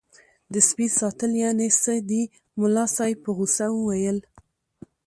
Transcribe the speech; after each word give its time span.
د 0.53 0.55
سپي 0.67 0.87
ساتل 0.99 1.31
یعنې 1.43 1.67
څه 1.81 1.93
دي 2.09 2.23
ملا 2.59 2.85
صاحب 2.95 3.17
په 3.25 3.31
غوسه 3.37 3.65
وویل. 3.73 4.17